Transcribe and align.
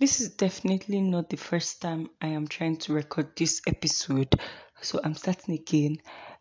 This 0.00 0.20
is 0.20 0.28
definitely 0.30 1.00
not 1.00 1.28
the 1.28 1.36
first 1.36 1.82
time 1.82 2.08
I 2.20 2.28
am 2.28 2.46
trying 2.46 2.76
to 2.76 2.92
record 2.92 3.34
this 3.34 3.60
episode, 3.66 4.32
so 4.80 5.00
I'm 5.02 5.14
starting 5.14 5.54
again. 5.54 5.98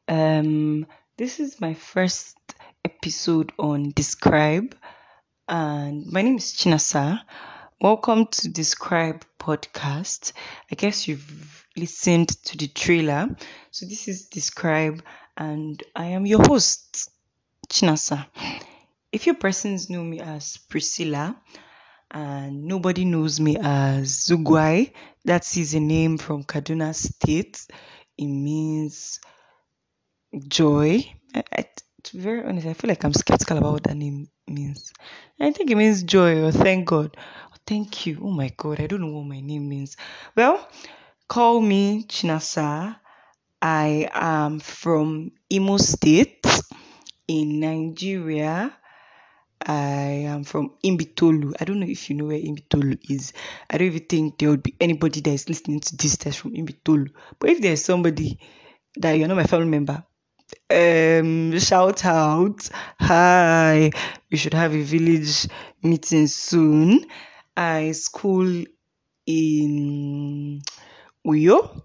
Um, 0.08 0.86
this 1.18 1.40
is 1.40 1.60
my 1.60 1.74
first 1.74 2.38
episode 2.86 3.52
on 3.58 3.94
Deskrybe, 3.94 4.74
and 5.48 6.06
my 6.06 6.22
name 6.22 6.38
is 6.38 6.54
Chinasa. 6.54 7.22
Welcome 7.82 8.28
to 8.28 8.50
Deskrybe 8.50 9.24
podcast. 9.40 10.34
I 10.72 10.76
guess 10.76 11.08
you've 11.08 11.66
listened 11.76 12.30
to 12.46 12.58
the 12.58 12.68
trailer. 12.68 13.36
So, 13.72 13.88
this 13.88 14.08
is 14.08 14.30
Deskrybe, 14.30 15.02
and 15.36 15.82
I 15.96 16.10
am 16.10 16.28
your 16.28 16.44
host, 16.44 17.10
Chinasa. 17.70 18.28
If 19.12 19.26
your 19.26 19.36
persons 19.36 19.90
know 19.90 20.04
me 20.04 20.20
as 20.20 20.58
Priscilla, 20.70 21.36
and 22.12 22.66
nobody 22.66 23.06
knows 23.06 23.40
me 23.40 23.58
as 23.60 24.28
Zugwai. 24.28 24.94
That 25.26 25.58
is 25.58 25.74
a 25.74 25.80
name 25.80 26.18
from 26.18 26.44
Kaduna 26.44 26.96
State. 26.96 27.66
It 28.18 28.28
means 28.28 29.20
joy. 30.48 31.04
I, 31.36 31.44
I, 31.52 31.66
to 32.04 32.18
be 32.18 32.22
very 32.22 32.44
honest, 32.44 32.68
I 32.68 32.74
feel 32.74 32.90
like 32.90 33.04
I'm 33.04 33.14
skeptical 33.14 33.58
about 33.58 33.74
what 33.74 33.84
that 33.84 33.98
name 33.98 34.30
means. 34.48 34.94
I 35.40 35.52
think 35.52 35.70
it 35.70 35.76
means 35.76 36.04
joy 36.04 36.44
or 36.44 36.52
thank 36.52 36.88
God. 36.88 37.18
Or 37.18 37.58
thank 37.66 38.06
you. 38.06 38.20
Oh 38.22 38.32
my 38.32 38.52
God, 38.56 38.80
I 38.80 38.88
don't 38.88 39.02
know 39.02 39.18
what 39.18 39.26
my 39.26 39.42
name 39.42 39.68
means. 39.68 39.98
Well, 40.36 40.68
call 41.28 41.60
me 41.62 42.04
Chinasa. 42.06 42.98
I 43.62 44.08
am 44.14 44.60
from 44.60 45.32
Imo 45.52 45.78
State 45.78 46.46
in 47.28 47.60
Nigeria. 47.60 48.74
I 49.66 50.26
am 50.28 50.44
from 50.44 50.72
Mbaitoli. 50.84 51.54
I 51.60 51.66
don't 51.66 51.80
know 51.80 51.88
if 51.88 52.10
you 52.10 52.16
know 52.16 52.26
where 52.26 52.40
Mbaitoli 52.40 53.00
is. 53.10 53.34
I 53.70 53.78
don't 53.78 53.88
even 53.88 54.06
think 54.06 54.38
there 54.38 54.50
would 54.50 54.64
be 54.64 54.76
anybody 54.80 55.22
that 55.22 55.32
is 55.32 55.50
listening 55.50 55.80
to 55.82 55.96
this 55.98 56.18
that's 56.18 56.38
from 56.38 56.54
Mbaitoli. 56.54 57.12
But 57.40 57.50
if 57.50 57.62
there's 57.62 57.84
somebody 57.84 58.40
that 58.98 59.14
you're 59.14 59.28
not 59.28 59.38
my 59.38 59.44
family 59.44 59.68
member, 59.68 60.04
um, 60.70 61.58
shout 61.60 62.06
out. 62.06 62.70
Hi. 63.00 63.92
We 64.32 64.38
should 64.38 64.54
have 64.54 64.74
a 64.74 64.82
village 64.82 65.48
meeting 65.84 66.28
soon. 66.28 67.06
I 67.56 67.92
school 67.92 68.64
in 69.26 70.62
Uyo, 71.26 71.82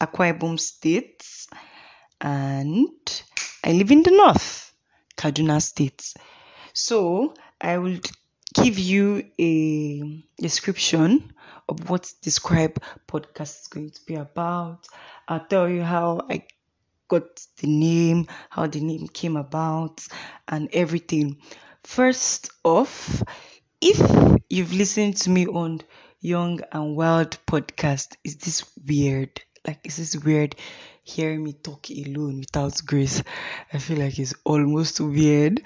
Akwa 0.00 0.32
Ibom 0.32 0.58
State, 0.58 1.24
and 2.20 2.88
I 3.64 3.72
live 3.72 3.90
in 3.90 4.02
the 4.02 4.10
north, 4.12 4.72
Kaduna 5.16 5.60
State. 5.60 6.14
So 6.82 7.34
I 7.60 7.76
will 7.76 7.98
give 8.54 8.78
you 8.78 9.30
a 9.38 10.24
description 10.40 11.34
of 11.68 11.90
what 11.90 12.10
Deskrybe 12.22 12.78
podcast 13.06 13.60
is 13.60 13.68
going 13.68 13.90
to 13.90 14.00
be 14.06 14.14
about. 14.14 14.88
I'll 15.28 15.44
tell 15.44 15.68
you 15.68 15.82
how 15.82 16.22
I 16.30 16.46
got 17.06 17.26
the 17.58 17.66
name, 17.66 18.28
how 18.48 18.66
the 18.66 18.80
name 18.80 19.08
came 19.08 19.36
about, 19.36 20.02
and 20.48 20.70
everything. 20.72 21.36
First 21.84 22.50
off, 22.64 23.22
if 23.82 24.00
you've 24.48 24.72
listened 24.72 25.18
to 25.18 25.30
me 25.30 25.46
on 25.46 25.82
Young 26.22 26.60
and 26.72 26.96
Wild 26.96 27.36
podcast, 27.46 28.16
is 28.24 28.38
this 28.38 28.64
weird? 28.86 29.42
Like, 29.66 29.80
is 29.84 29.98
this 29.98 30.16
weird 30.16 30.56
hearing 31.02 31.44
me 31.44 31.52
talk 31.52 31.90
alone 31.90 32.38
without 32.40 32.80
grace? 32.86 33.22
I 33.70 33.78
feel 33.78 33.98
like 33.98 34.18
it's 34.18 34.34
almost 34.44 34.98
weird, 34.98 35.62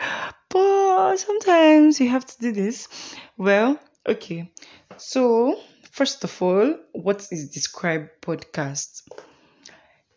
but 0.95 1.17
sometimes 1.19 1.99
you 1.99 2.09
have 2.09 2.25
to 2.25 2.39
do 2.39 2.53
this. 2.53 2.89
Well, 3.37 3.81
okay. 4.07 4.53
So, 4.97 5.59
first 5.91 6.23
of 6.23 6.41
all, 6.41 6.77
what 6.93 7.27
is 7.33 7.51
Deskrybe 7.51 8.11
Podcast? 8.23 9.03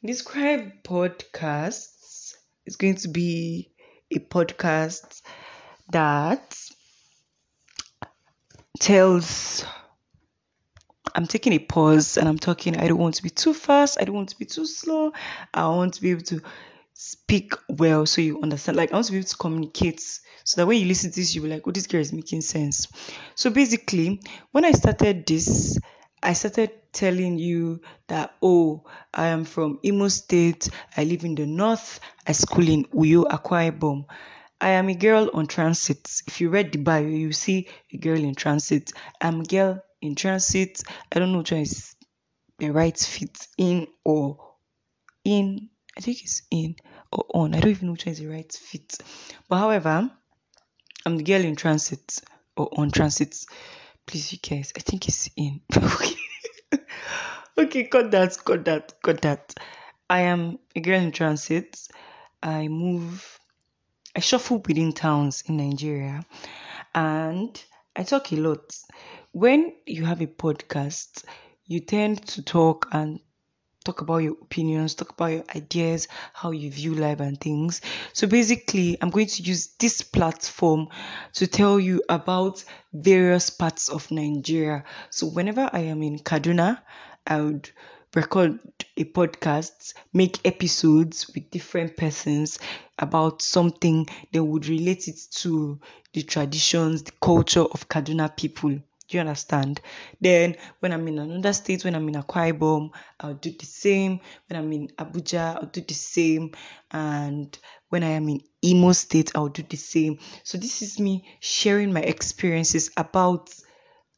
Deskrybe 0.06 0.84
Podcasts 0.84 2.36
is 2.68 2.76
going 2.76 2.96
to 2.98 3.08
be 3.08 3.72
a 4.12 4.20
podcast 4.20 5.24
that 5.90 6.56
tells 8.80 9.66
I'm 11.16 11.26
taking 11.26 11.54
a 11.54 11.60
pause 11.60 12.18
and 12.18 12.30
I'm 12.30 12.38
talking. 12.38 12.78
I 12.78 12.88
don't 12.88 13.00
want 13.00 13.16
to 13.16 13.24
be 13.24 13.32
too 13.32 13.56
fast. 13.56 13.98
I 14.00 14.04
don't 14.04 14.16
want 14.16 14.30
to 14.30 14.38
be 14.38 14.46
too 14.46 14.68
slow. 14.68 15.12
I 15.56 15.68
want 15.70 15.96
to 15.96 16.02
be 16.02 16.12
able 16.12 16.22
to 16.26 16.42
speak 17.00 17.54
well 17.70 18.08
so 18.08 18.22
you 18.22 18.42
understand. 18.42 18.76
Like 18.76 18.92
I 18.92 18.96
want 18.96 19.06
to 19.06 19.12
be 19.12 19.20
able 19.20 19.28
to 19.28 19.38
communicate 19.38 20.02
so 20.44 20.60
that 20.62 20.66
when 20.66 20.80
you 20.80 20.88
listen 20.88 21.12
to 21.12 21.16
this, 21.20 21.36
you'll 21.36 21.44
be 21.44 21.52
like, 21.52 21.68
oh, 21.68 21.72
this 21.72 21.86
girl 21.86 22.02
is 22.02 22.12
making 22.12 22.42
sense. 22.42 22.88
So 23.36 23.52
basically, 23.52 24.20
when 24.52 24.66
I 24.66 24.72
started 24.72 25.26
this, 25.28 25.78
I 26.24 26.34
started 26.34 26.72
telling 26.94 27.38
you 27.38 27.82
that, 28.08 28.34
oh, 28.42 28.86
I 29.14 29.28
am 29.28 29.46
from 29.46 29.80
Imo 29.84 30.08
State, 30.08 30.70
I 30.96 31.04
live 31.04 31.24
in 31.24 31.36
the 31.36 31.46
north, 31.46 32.00
I 32.26 32.32
school 32.32 32.68
in 32.68 32.86
Uyo, 32.86 33.26
Akwa 33.26 33.72
Ibom. 33.72 34.06
I 34.60 34.70
am 34.70 34.90
a 34.90 34.96
girl 34.96 35.30
on 35.36 35.46
transit. 35.46 36.10
If 36.26 36.42
you 36.42 36.50
read 36.50 36.72
the 36.72 36.80
bio, 36.80 37.06
you 37.06 37.32
see 37.32 37.68
a 37.94 37.98
girl 37.98 38.18
in 38.18 38.34
transit. 38.34 38.92
I'm 39.22 39.42
a 39.42 39.44
girl 39.44 39.84
in 40.02 40.16
transit. 40.16 40.82
I 41.12 41.20
don't 41.20 41.32
know 41.32 41.40
which 41.40 41.52
one 41.52 41.62
is 41.62 41.96
the 42.58 42.72
right 42.72 42.98
fit 42.98 43.38
in 43.60 43.86
or 44.04 44.40
in. 45.24 45.70
I 45.98 46.02
think 46.02 46.24
it's 46.24 46.44
in 46.52 46.76
or 47.12 47.26
on. 47.34 47.56
I 47.56 47.60
don't 47.60 47.72
even 47.72 47.88
know 47.88 47.94
which 47.94 48.06
one 48.06 48.12
is 48.14 48.20
the 48.20 48.28
right 48.28 48.52
fit. 48.52 49.00
But 49.50 49.58
however, 49.58 50.12
I'm 51.06 51.18
the 51.18 51.24
girl 51.24 51.44
in 51.44 51.56
transit 51.56 52.20
or 52.56 52.70
on 52.78 52.92
transit. 52.92 53.36
Please, 54.06 54.32
you 54.32 54.38
guys, 54.38 54.72
I 54.78 54.82
think 54.82 55.08
it's 55.08 55.30
in. 55.36 55.62
okay, 57.58 57.86
cut 57.86 58.12
that, 58.12 58.38
cut 58.46 58.66
that, 58.66 58.94
cut 59.02 59.22
that. 59.22 59.56
I 60.10 60.22
am 60.22 60.60
a 60.76 60.82
girl 60.82 61.02
in 61.02 61.12
transit. 61.12 61.80
I 62.44 62.68
move, 62.68 63.40
I 64.16 64.20
shuffle 64.20 64.64
within 64.68 64.94
towns 64.94 65.44
in 65.48 65.58
Nigeria 65.58 66.24
and 66.94 67.64
I 67.96 68.04
talk 68.04 68.32
a 68.32 68.36
lot. 68.36 68.78
When 69.32 69.74
you 69.88 70.06
have 70.06 70.22
a 70.22 70.28
podcast, 70.28 71.26
you 71.66 71.80
tend 71.80 72.26
to 72.28 72.44
talk 72.44 72.88
and 72.92 73.20
talk 73.88 74.02
about 74.02 74.18
your 74.18 74.34
opinions, 74.42 74.96
talk 74.96 75.12
about 75.12 75.32
your 75.32 75.44
ideas, 75.56 76.10
how 76.34 76.52
you 76.52 76.70
view 76.70 76.94
life 76.94 77.22
and 77.22 77.40
things. 77.40 77.80
So 78.12 78.28
basically, 78.28 78.98
I'm 79.02 79.10
going 79.12 79.28
to 79.28 79.44
use 79.44 79.68
this 79.80 80.02
platform 80.02 80.90
to 81.36 81.48
tell 81.48 81.80
you 81.80 82.04
about 82.10 82.66
various 82.92 83.50
parts 83.50 83.88
of 83.88 84.12
Nigeria. 84.12 84.84
So 85.10 85.28
whenever 85.28 85.70
I 85.72 85.80
am 85.80 86.04
in 86.04 86.20
Kaduna, 86.20 86.82
I 87.26 87.40
would 87.40 87.72
record 88.14 88.60
a 88.98 89.06
podcast, 89.06 89.94
make 90.12 90.46
episodes 90.46 91.30
with 91.34 91.50
different 91.50 91.96
persons 91.96 92.60
about 93.00 93.42
something 93.42 94.06
that 94.34 94.44
would 94.44 94.68
relate 94.68 95.08
it 95.08 95.20
to 95.32 95.80
the 96.12 96.24
traditions, 96.24 97.04
the 97.04 97.14
culture 97.22 97.62
of 97.64 97.88
Kaduna 97.88 98.36
people. 98.36 98.80
Do 99.08 99.18
you 99.18 99.22
understand? 99.22 99.80
Then 100.20 100.56
when 100.80 100.92
I'm 100.92 101.08
in 101.08 101.20
another 101.20 101.54
state, 101.54 101.86
when 101.86 101.96
I'm 101.96 102.08
in 102.10 102.16
Akwa 102.16 102.52
Ibom, 102.54 102.90
I'll 103.20 103.36
do 103.36 103.52
the 103.52 103.66
same. 103.66 104.20
When 104.48 104.60
I'm 104.60 104.72
in 104.74 104.88
Abuja, 104.90 105.56
I'll 105.56 105.70
do 105.70 105.82
the 105.82 105.94
same. 105.94 106.52
And 106.92 107.58
when 107.90 108.04
I 108.04 108.10
am 108.10 108.28
in 108.28 108.42
Imo 108.64 108.92
State, 108.92 109.32
I'll 109.36 109.48
do 109.48 109.64
the 109.64 109.78
same. 109.78 110.20
So 110.44 110.58
this 110.58 110.82
is 110.82 111.00
me 111.00 111.26
sharing 111.40 111.94
my 111.94 112.02
experiences 112.02 112.92
about 112.98 113.50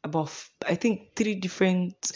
about 0.02 0.32
I 0.66 0.74
think 0.76 1.14
three 1.14 1.34
different 1.34 2.12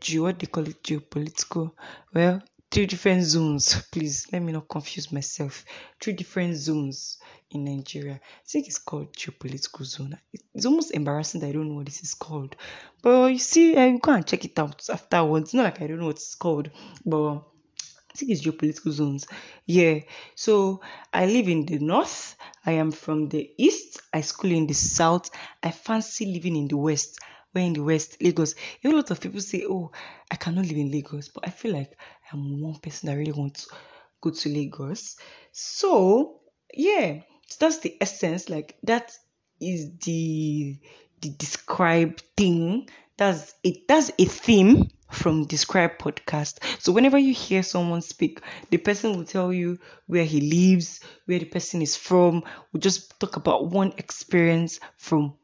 geo 0.00 0.22
what 0.22 0.38
they 0.38 0.46
call 0.46 0.66
it 0.66 0.82
geopolitical 0.82 1.72
well 2.14 2.42
three 2.72 2.86
different 2.86 3.22
zones 3.22 3.82
please 3.92 4.26
let 4.32 4.42
me 4.42 4.50
not 4.52 4.68
confuse 4.68 5.12
myself 5.12 5.64
three 6.00 6.14
different 6.14 6.56
zones 6.56 7.18
in 7.54 7.64
Nigeria. 7.64 8.14
I 8.14 8.46
think 8.46 8.66
it's 8.66 8.78
called 8.78 9.12
geopolitical 9.12 9.84
zone. 9.84 10.18
It's 10.54 10.66
almost 10.66 10.92
embarrassing 10.92 11.40
that 11.40 11.48
I 11.48 11.52
don't 11.52 11.68
know 11.68 11.76
what 11.76 11.86
this 11.86 12.02
is 12.02 12.14
called. 12.14 12.56
But 13.02 13.26
you 13.32 13.38
see, 13.38 13.76
eh, 13.76 13.84
I 13.84 13.98
go 13.98 14.12
and 14.12 14.26
check 14.26 14.44
it 14.44 14.58
out 14.58 14.88
afterwards. 14.88 15.48
It's 15.48 15.54
not 15.54 15.64
like 15.64 15.82
I 15.82 15.86
don't 15.86 15.98
know 16.00 16.06
what 16.06 16.16
it's 16.16 16.34
called, 16.34 16.70
but 17.04 17.34
I 17.34 18.14
think 18.14 18.30
it's 18.30 18.42
geopolitical 18.42 18.92
zones. 18.92 19.26
Yeah. 19.66 20.00
So 20.34 20.80
I 21.12 21.26
live 21.26 21.48
in 21.48 21.66
the 21.66 21.78
north. 21.78 22.36
I 22.64 22.72
am 22.72 22.92
from 22.92 23.28
the 23.28 23.50
east. 23.56 24.00
I 24.12 24.20
school 24.20 24.52
in 24.52 24.66
the 24.66 24.74
south. 24.74 25.30
I 25.62 25.70
fancy 25.70 26.26
living 26.26 26.56
in 26.56 26.68
the 26.68 26.76
west. 26.76 27.18
Where 27.52 27.64
in 27.64 27.74
the 27.74 27.82
west, 27.82 28.16
Lagos. 28.22 28.54
A 28.84 28.88
lot 28.88 29.10
of 29.10 29.20
people 29.20 29.40
say, 29.40 29.64
"Oh, 29.68 29.92
I 30.30 30.36
cannot 30.36 30.66
live 30.66 30.76
in 30.76 30.90
Lagos," 30.90 31.28
but 31.28 31.46
I 31.46 31.50
feel 31.50 31.72
like 31.72 31.96
I'm 32.32 32.60
one 32.60 32.76
person 32.80 33.08
that 33.08 33.16
really 33.16 33.32
wants 33.32 33.66
to 33.66 33.74
go 34.20 34.30
to 34.30 34.48
Lagos. 34.48 35.16
So 35.52 36.40
yeah, 36.74 37.20
that's 37.58 37.78
the 37.78 37.96
essence 38.00 38.48
like 38.48 38.76
that 38.84 39.12
is 39.60 39.90
the 40.04 40.76
the 41.20 41.30
Deskrybe 41.30 42.20
thing 42.36 42.88
that's 43.16 43.54
it 43.62 43.86
that's 43.86 44.10
a 44.18 44.24
theme 44.24 44.88
from 45.10 45.46
Deskrybe 45.46 45.98
podcast 45.98 46.58
so 46.80 46.90
whenever 46.90 47.18
you 47.18 47.32
hear 47.34 47.62
someone 47.62 48.00
speak 48.02 48.40
the 48.70 48.78
person 48.78 49.16
will 49.16 49.24
tell 49.24 49.52
you 49.52 49.78
where 50.06 50.24
he 50.24 50.40
lives 50.40 51.00
where 51.26 51.38
the 51.38 51.44
person 51.44 51.82
is 51.82 51.96
from 51.96 52.42
we'll 52.72 52.80
just 52.80 53.18
talk 53.20 53.36
about 53.36 53.70
one 53.70 53.92
experience 53.98 54.80
from 54.96 55.34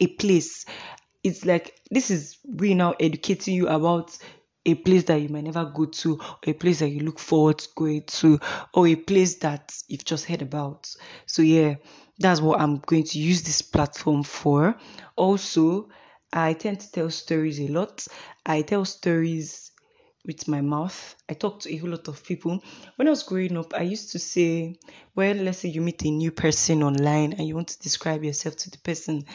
a 0.00 0.06
place 0.06 0.66
it's 1.24 1.44
like 1.44 1.80
this 1.90 2.10
is 2.10 2.36
we 2.46 2.74
now 2.74 2.94
educating 3.00 3.54
you 3.54 3.68
about 3.68 4.16
a 4.66 4.74
place 4.74 5.04
that 5.04 5.20
you 5.20 5.28
might 5.28 5.44
never 5.44 5.64
go 5.64 5.86
to, 5.86 6.18
or 6.18 6.38
a 6.46 6.52
place 6.52 6.78
that 6.78 6.88
you 6.88 7.00
look 7.00 7.18
forward 7.18 7.58
to 7.58 7.68
going 7.74 8.02
to, 8.02 8.38
or 8.72 8.86
a 8.86 8.96
place 8.96 9.36
that 9.36 9.74
you've 9.88 10.04
just 10.04 10.24
heard 10.24 10.42
about. 10.42 10.94
So 11.26 11.42
yeah, 11.42 11.74
that's 12.18 12.40
what 12.40 12.60
I'm 12.60 12.78
going 12.78 13.04
to 13.04 13.18
use 13.18 13.42
this 13.42 13.60
platform 13.60 14.22
for. 14.22 14.76
Also, 15.16 15.88
I 16.32 16.54
tend 16.54 16.80
to 16.80 16.90
tell 16.90 17.10
stories 17.10 17.60
a 17.60 17.68
lot. 17.68 18.06
I 18.46 18.62
tell 18.62 18.84
stories 18.84 19.70
with 20.26 20.48
my 20.48 20.62
mouth. 20.62 21.14
I 21.28 21.34
talk 21.34 21.60
to 21.60 21.72
a 21.72 21.76
whole 21.76 21.90
lot 21.90 22.08
of 22.08 22.24
people. 22.24 22.62
When 22.96 23.06
I 23.06 23.10
was 23.10 23.24
growing 23.24 23.58
up, 23.58 23.74
I 23.74 23.82
used 23.82 24.12
to 24.12 24.18
say, 24.18 24.76
well, 25.14 25.34
let's 25.34 25.58
say 25.58 25.68
you 25.68 25.82
meet 25.82 26.02
a 26.04 26.10
new 26.10 26.30
person 26.30 26.82
online 26.82 27.34
and 27.34 27.46
you 27.46 27.54
want 27.54 27.68
to 27.68 27.78
describe 27.80 28.24
yourself 28.24 28.56
to 28.56 28.70
the 28.70 28.78
person. 28.78 29.26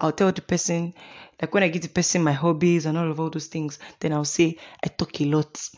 I'll 0.00 0.12
tell 0.12 0.32
the 0.32 0.42
person, 0.42 0.94
like 1.42 1.52
when 1.52 1.64
I 1.64 1.68
give 1.68 1.82
the 1.82 1.88
person 1.88 2.22
my 2.22 2.32
hobbies 2.32 2.86
and 2.86 2.96
all 2.96 3.10
of 3.10 3.18
all 3.18 3.28
those 3.28 3.48
things, 3.48 3.80
then 3.98 4.12
I'll 4.12 4.24
say, 4.24 4.56
I 4.82 4.86
talk 4.86 5.20
a 5.20 5.24
lot. 5.24 5.68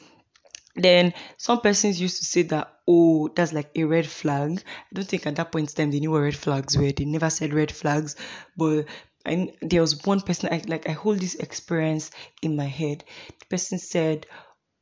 Then 0.77 1.15
some 1.39 1.61
persons 1.61 2.01
used 2.01 2.19
to 2.19 2.25
say 2.27 2.43
that, 2.43 2.71
oh, 2.87 3.29
that's 3.35 3.53
like 3.53 3.71
a 3.75 3.85
red 3.85 4.07
flag. 4.07 4.63
I 4.67 4.95
don't 4.95 5.09
think 5.09 5.27
at 5.27 5.37
that 5.37 5.51
point 5.53 5.71
in 5.71 5.75
time 5.75 5.91
they 5.91 6.01
knew 6.01 6.11
what 6.11 6.19
red 6.19 6.37
flags 6.37 6.77
were. 6.77 6.93
They 6.93 7.07
never 7.07 7.31
said 7.31 7.55
red 7.55 7.73
flags, 7.73 8.17
but 8.57 8.87
and 9.25 9.53
there 9.63 9.81
was 9.81 10.05
one 10.05 10.21
person 10.21 10.51
I 10.53 10.63
like 10.67 10.87
I 10.89 10.93
hold 10.93 11.19
this 11.19 11.37
experience 11.37 12.11
in 12.43 12.57
my 12.57 12.67
head. 12.67 13.05
The 13.41 13.47
person 13.47 13.79
said, 13.79 14.27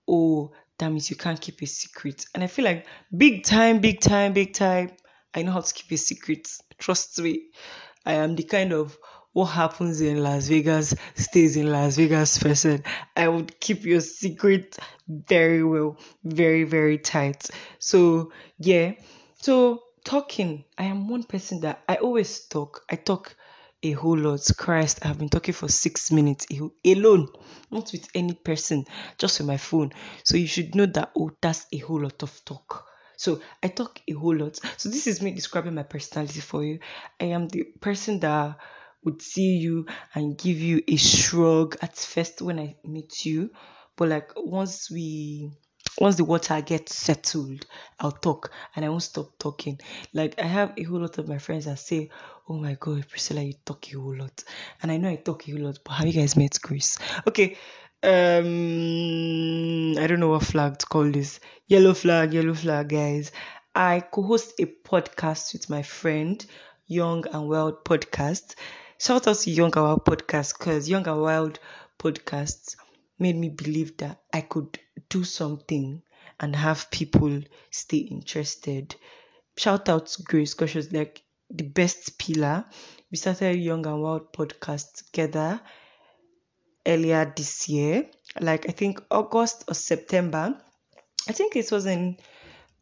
oh, 0.09 0.53
that 0.79 0.89
means 0.89 1.11
you 1.11 1.17
can't 1.17 1.41
keep 1.41 1.63
a 1.63 1.67
secret. 1.67 2.25
And 2.35 2.43
I 2.43 2.49
feel 2.49 2.65
like 2.65 2.87
big 3.17 3.45
time, 3.45 3.81
big 3.81 4.01
time, 4.01 4.33
big 4.33 4.55
time. 4.55 4.91
I 5.35 5.43
know 5.43 5.53
how 5.53 5.61
to 5.61 5.75
keep 5.75 5.93
a 5.93 5.97
secret. 5.97 6.49
Trust 6.79 7.21
me. 7.21 7.51
I 8.05 8.15
am 8.15 8.35
the 8.35 8.43
kind 8.43 8.73
of 8.73 8.99
what 9.33 9.47
happens 9.47 10.01
in 10.01 10.23
Las 10.23 10.49
Vegas 10.49 10.95
stays 11.15 11.57
in 11.57 11.71
Las 11.71 11.97
Vegas 11.97 12.39
person. 12.39 12.83
I 13.17 13.29
would 13.29 13.59
keep 13.61 13.85
your 13.85 14.01
secret 14.01 14.77
very 15.09 15.65
well, 15.65 15.99
very, 16.25 16.65
very 16.65 16.99
tight. 16.99 17.49
So, 17.79 18.33
yeah. 18.59 18.93
So, 19.41 19.83
talking, 20.05 20.65
I 20.77 20.85
am 20.85 21.09
one 21.09 21.25
person 21.25 21.61
that 21.61 21.83
I 21.89 21.97
always 21.97 22.47
talk. 22.47 22.85
I 22.91 22.97
talk 22.97 23.35
a 23.83 23.93
whole 23.93 24.19
lot. 24.19 24.49
Christ, 24.57 25.01
I've 25.05 25.19
been 25.19 25.29
talking 25.29 25.55
for 25.55 25.69
six 25.69 26.13
minutes 26.13 26.47
alone, 26.85 27.29
not 27.71 27.91
with 27.93 28.09
any 28.15 28.35
person, 28.35 28.85
just 29.19 29.41
with 29.41 29.49
my 29.49 29.57
phone. 29.57 29.93
So 30.25 30.37
you 30.37 30.47
should 30.47 30.75
know 30.75 30.87
that, 30.87 31.13
oh, 31.17 31.33
that's 31.41 31.67
a 31.73 31.79
whole 31.79 32.03
lot 32.03 32.23
of 32.23 32.45
talk. 32.45 32.87
So 33.17 33.41
I 33.63 33.69
talk 33.69 34.01
a 34.09 34.13
whole 34.13 34.37
lot. 34.37 34.59
So 34.77 34.89
this 34.89 35.07
is 35.07 35.23
me 35.23 35.33
describing 35.33 35.75
my 35.75 35.85
personality 35.85 36.41
for 36.41 36.65
you. 36.65 36.81
I 37.21 37.27
am 37.27 37.49
the 37.49 37.65
person 37.81 38.21
that 38.21 38.57
would 39.05 39.23
see 39.23 39.57
you 39.57 39.87
and 40.15 40.39
give 40.39 40.59
you 40.59 40.83
a 40.89 40.97
shrug 40.97 41.77
at 41.83 41.97
first 41.97 42.43
when 42.43 42.59
I 42.59 42.77
meet 42.85 43.25
you. 43.27 43.51
But 43.97 44.09
like 44.09 44.33
once 44.37 44.91
we 44.91 45.51
once 45.99 46.17
the 46.17 46.25
water 46.25 46.61
gets 46.63 46.95
settled, 46.97 47.67
I'll 48.01 48.13
talk 48.13 48.51
and 48.75 48.85
I 48.85 48.89
won't 48.89 49.03
stop 49.03 49.39
talking. 49.39 49.79
Like 50.15 50.41
I 50.41 50.47
have 50.47 50.73
a 50.77 50.83
whole 50.85 51.01
lot 51.01 51.19
of 51.19 51.29
my 51.29 51.39
friends 51.39 51.67
that 51.67 51.79
say, 51.79 52.11
Oh 52.49 52.55
my 52.55 52.77
god, 52.81 53.09
Priscilla, 53.09 53.43
you 53.43 53.55
talk 53.65 53.87
a 53.93 53.99
whole 53.99 54.17
lot. 54.17 54.43
And 54.83 54.91
I 54.91 54.97
know 54.97 55.11
I 55.11 55.17
talk 55.17 55.47
a 55.49 55.53
whole 55.53 55.61
lot, 55.63 55.79
but 55.85 55.93
have 55.95 56.07
you 56.07 56.13
guys 56.15 56.37
met 56.37 56.59
Chris? 56.63 56.99
Okay. 57.27 57.57
Um 58.03 59.93
I 59.99 60.07
don't 60.07 60.21
know 60.21 60.29
what 60.31 60.45
flag 60.45 60.79
to 60.79 60.87
call 60.87 61.11
this. 61.11 61.41
Yellow 61.67 61.95
flag, 61.95 62.33
yellow 62.35 62.55
flag, 62.55 62.89
guys. 62.89 63.33
I 63.75 64.01
co-host 64.01 64.55
a 64.59 64.67
podcast 64.67 65.53
with 65.53 65.71
my 65.71 65.83
friend, 65.83 66.45
Young 66.87 67.25
and 67.33 67.49
Wild 67.49 67.85
Podcast. 67.85 68.55
Shout 69.03 69.27
out 69.27 69.35
to 69.39 69.51
Young 69.51 69.73
and 69.75 69.85
Wild 69.85 70.05
Podcast 70.05 70.57
because 70.57 70.89
Young 70.89 71.09
and 71.09 71.21
Wild 71.21 71.59
Podcasts 71.99 72.77
made 73.19 73.35
me 73.35 73.49
believe 73.49 73.97
that 73.97 74.23
I 74.33 74.43
could 74.43 74.79
do 75.09 75.25
something 75.25 76.03
and 76.39 76.55
have 76.55 76.89
people 76.93 77.41
stay 77.73 77.97
interested. 77.97 78.95
Shout 79.57 79.89
out 79.89 80.07
to 80.07 80.23
Grace 80.23 80.55
because 80.55 80.71
she 80.71 80.79
was 80.79 80.93
like 80.93 81.21
the 81.51 81.65
best 81.65 82.17
pillar. 82.17 82.65
We 83.11 83.17
started 83.17 83.57
Young 83.57 83.85
and 83.87 84.01
Wild 84.01 84.33
podcast 84.33 85.07
together 85.07 85.61
earlier 86.87 87.33
this 87.37 87.69
year, 87.69 88.09
like 88.41 88.69
I 88.69 88.73
think 88.73 89.03
August 89.11 89.65
or 89.67 89.75
September. 89.75 90.57
I 91.29 91.33
think 91.33 91.57
it 91.57 91.73
was 91.73 91.87
in 91.87 92.19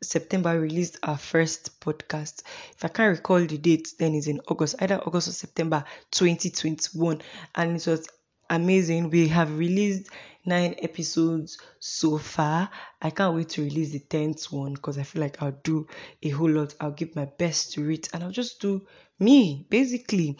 September 0.02 0.58
released 0.58 0.98
our 1.02 1.18
first 1.18 1.80
podcast. 1.80 2.42
If 2.74 2.84
I 2.84 2.88
can't 2.88 3.16
recall 3.16 3.40
the 3.40 3.58
date, 3.58 3.88
then 3.98 4.14
it's 4.14 4.26
in 4.26 4.40
August, 4.48 4.76
either 4.80 4.98
August 4.98 5.28
or 5.28 5.32
September 5.32 5.84
2021. 6.10 7.20
And 7.54 7.76
it 7.76 7.86
was 7.86 8.08
amazing. 8.48 9.10
We 9.10 9.28
have 9.28 9.58
released 9.58 10.10
nine 10.44 10.74
episodes 10.78 11.58
so 11.78 12.18
far. 12.18 12.70
I 13.00 13.10
can't 13.10 13.34
wait 13.34 13.50
to 13.50 13.62
release 13.62 13.92
the 13.92 14.00
tenth 14.00 14.50
one 14.50 14.74
because 14.74 14.98
I 14.98 15.02
feel 15.02 15.22
like 15.22 15.42
I'll 15.42 15.58
do 15.62 15.86
a 16.22 16.30
whole 16.30 16.50
lot. 16.50 16.74
I'll 16.80 16.90
give 16.90 17.14
my 17.14 17.26
best 17.26 17.72
to 17.74 17.90
it 17.90 18.08
and 18.12 18.24
I'll 18.24 18.30
just 18.30 18.60
do 18.60 18.86
me 19.18 19.66
basically. 19.68 20.38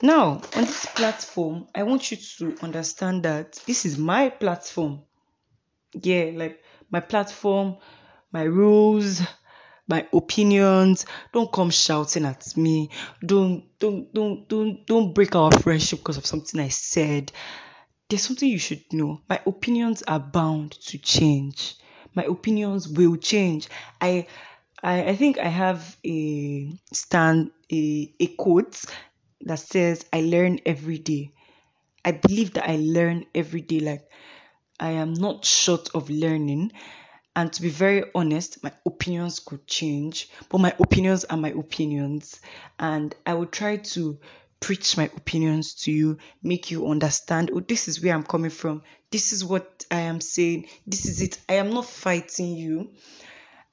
Now, 0.00 0.40
on 0.56 0.64
this 0.64 0.86
platform, 0.86 1.66
I 1.74 1.82
want 1.82 2.10
you 2.10 2.16
to 2.38 2.56
understand 2.62 3.24
that 3.24 3.60
this 3.66 3.84
is 3.84 3.98
my 3.98 4.30
platform. 4.30 5.02
Yeah, 5.94 6.30
like 6.34 6.62
my 6.90 7.00
platform, 7.00 7.76
my 8.32 8.42
rules, 8.44 9.22
my 9.88 10.06
opinions. 10.12 11.06
Don't 11.32 11.52
come 11.52 11.70
shouting 11.70 12.24
at 12.24 12.56
me. 12.56 12.90
Don't 13.24 13.64
don't 13.78 14.12
don't 14.14 14.48
don't 14.48 14.86
don't 14.86 15.14
break 15.14 15.36
our 15.36 15.52
friendship 15.52 16.00
because 16.00 16.16
of 16.18 16.26
something 16.26 16.60
I 16.60 16.68
said 16.68 17.32
there's 18.08 18.22
something 18.22 18.48
you 18.48 18.58
should 18.58 18.82
know. 18.92 19.20
My 19.28 19.40
opinions 19.46 20.02
are 20.02 20.20
bound 20.20 20.72
to 20.88 20.98
change. 20.98 21.76
My 22.14 22.24
opinions 22.24 22.88
will 22.88 23.16
change. 23.16 23.68
I 24.00 24.26
I, 24.82 25.04
I 25.10 25.16
think 25.16 25.38
I 25.38 25.48
have 25.48 25.96
a 26.04 26.72
stand 26.92 27.50
a, 27.72 28.14
a 28.20 28.26
quote 28.28 28.82
that 29.42 29.58
says 29.58 30.04
I 30.12 30.20
learn 30.22 30.60
every 30.66 30.98
day. 30.98 31.32
I 32.04 32.12
believe 32.12 32.54
that 32.54 32.68
I 32.68 32.76
learn 32.76 33.26
every 33.34 33.62
day. 33.62 33.80
Like 33.80 34.08
I 34.80 34.92
am 34.92 35.14
not 35.14 35.44
short 35.44 35.90
of 35.94 36.10
learning. 36.10 36.72
And 37.34 37.52
to 37.52 37.62
be 37.62 37.70
very 37.70 38.04
honest, 38.14 38.62
my 38.62 38.72
opinions 38.84 39.38
could 39.40 39.66
change, 39.66 40.28
but 40.50 40.58
my 40.58 40.74
opinions 40.78 41.24
are 41.24 41.36
my 41.36 41.50
opinions. 41.50 42.40
And 42.78 43.14
I 43.24 43.34
will 43.34 43.46
try 43.46 43.78
to 43.78 44.18
preach 44.60 44.96
my 44.96 45.04
opinions 45.04 45.74
to 45.74 45.92
you, 45.92 46.18
make 46.42 46.70
you 46.70 46.88
understand, 46.88 47.50
oh, 47.52 47.60
this 47.60 47.88
is 47.88 48.02
where 48.02 48.14
I'm 48.14 48.22
coming 48.22 48.50
from. 48.50 48.82
This 49.10 49.32
is 49.32 49.44
what 49.44 49.84
I 49.90 50.00
am 50.00 50.20
saying. 50.20 50.68
This 50.86 51.06
is 51.06 51.20
it. 51.22 51.38
I 51.48 51.54
am 51.54 51.70
not 51.70 51.86
fighting 51.86 52.54
you. 52.54 52.90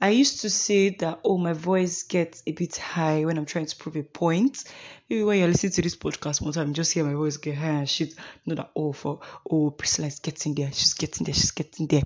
I 0.01 0.11
used 0.11 0.41
to 0.41 0.49
say 0.49 0.91
that, 0.91 1.19
oh, 1.25 1.37
my 1.37 1.51
voice 1.51 2.03
gets 2.03 2.41
a 2.47 2.53
bit 2.53 2.77
high 2.77 3.25
when 3.25 3.37
I'm 3.37 3.45
trying 3.45 3.65
to 3.65 3.75
prove 3.75 3.97
a 3.97 4.03
point. 4.03 4.63
Maybe 5.09 5.23
when 5.23 5.39
you're 5.39 5.49
listening 5.49 5.73
to 5.73 5.81
this 5.81 5.97
podcast 5.97 6.41
one 6.41 6.53
time, 6.53 6.73
just 6.73 6.93
hear 6.93 7.03
my 7.03 7.13
voice 7.13 7.35
get 7.35 7.57
high 7.57 7.67
and 7.67 7.89
shit. 7.89 8.13
Know 8.45 8.55
that, 8.55 8.71
oh, 8.77 8.93
for, 8.93 9.19
oh, 9.49 9.71
Priscilla 9.71 10.07
is 10.07 10.19
getting 10.19 10.55
there. 10.55 10.71
She's 10.71 10.93
getting 10.93 11.25
there. 11.25 11.33
She's 11.33 11.51
getting 11.51 11.87
there. 11.87 12.03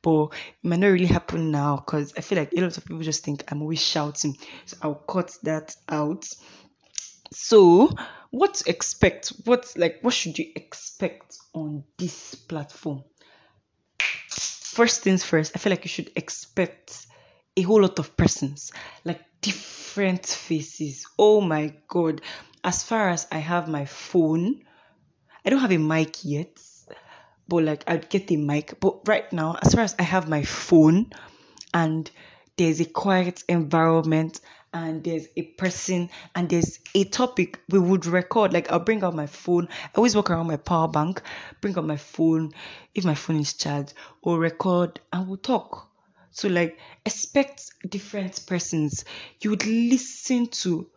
But 0.00 0.28
it 0.28 0.68
might 0.68 0.78
not 0.78 0.86
really 0.86 1.04
happen 1.04 1.50
now 1.50 1.76
because 1.76 2.14
I 2.16 2.22
feel 2.22 2.38
like 2.38 2.54
a 2.56 2.60
lot 2.62 2.78
of 2.78 2.84
people 2.86 3.02
just 3.02 3.22
think 3.22 3.44
I'm 3.48 3.60
always 3.60 3.82
shouting. 3.82 4.38
So 4.64 4.78
I'll 4.80 4.94
cut 4.94 5.36
that 5.42 5.76
out. 5.86 6.26
So, 7.30 7.90
what 8.30 8.54
to 8.54 8.70
expect? 8.70 9.28
What 9.44 9.70
like 9.76 9.98
what 10.02 10.14
should 10.14 10.38
you 10.38 10.50
expect 10.54 11.36
on 11.52 11.84
this 11.98 12.34
platform? 12.36 13.04
First 13.98 15.02
things 15.02 15.24
first, 15.24 15.52
I 15.54 15.58
feel 15.58 15.70
like 15.70 15.84
you 15.84 15.88
should 15.88 16.12
expect 16.16 17.06
a 17.56 17.62
whole 17.62 17.82
lot 17.82 17.98
of 17.98 18.16
persons, 18.16 18.72
like 19.04 19.20
different 19.40 20.26
faces. 20.26 21.06
Oh 21.18 21.40
my 21.40 21.74
god. 21.88 22.20
As 22.62 22.82
far 22.82 23.10
as 23.10 23.26
I 23.30 23.38
have 23.38 23.68
my 23.68 23.84
phone, 23.84 24.62
I 25.44 25.50
don't 25.50 25.60
have 25.60 25.72
a 25.72 25.78
mic 25.78 26.24
yet, 26.24 26.60
but 27.46 27.64
like 27.64 27.84
I'd 27.86 28.08
get 28.08 28.32
a 28.32 28.36
mic. 28.36 28.80
But 28.80 29.06
right 29.06 29.30
now, 29.32 29.56
as 29.62 29.74
far 29.74 29.84
as 29.84 29.94
I 29.98 30.02
have 30.02 30.28
my 30.28 30.42
phone 30.42 31.12
and 31.72 32.10
there's 32.56 32.80
a 32.80 32.86
quiet 32.86 33.44
environment 33.48 34.40
and 34.72 35.04
there's 35.04 35.28
a 35.36 35.42
person 35.42 36.10
and 36.34 36.48
there's 36.48 36.80
a 36.94 37.04
topic 37.04 37.60
we 37.68 37.78
would 37.78 38.06
record. 38.06 38.52
Like 38.52 38.72
I'll 38.72 38.80
bring 38.80 39.04
out 39.04 39.14
my 39.14 39.26
phone. 39.26 39.68
I 39.70 39.96
always 39.96 40.16
walk 40.16 40.30
around 40.30 40.48
my 40.48 40.56
power 40.56 40.88
bank, 40.88 41.22
bring 41.60 41.78
out 41.78 41.86
my 41.86 41.96
phone 41.96 42.52
if 42.94 43.04
my 43.04 43.14
phone 43.14 43.40
is 43.40 43.52
charged, 43.52 43.94
or 44.22 44.38
record 44.38 45.00
and 45.12 45.28
we'll 45.28 45.36
talk. 45.36 45.93
So 46.34 46.48
like 46.48 46.78
expect 47.06 47.70
different 47.88 48.44
persons. 48.46 49.04
You 49.40 49.50
would 49.50 49.64
listen 49.64 50.48
to 50.48 50.90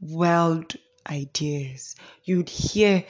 wild 0.00 0.76
ideas. 1.06 1.96
You 2.24 2.36
would 2.38 2.50
hear 2.50 3.04